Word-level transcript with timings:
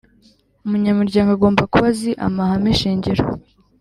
umunyamuryango 0.65 1.29
agomba 1.33 1.69
kuba 1.71 1.87
azi 1.93 2.11
amahame 2.25 2.71
shingiro 2.79 3.23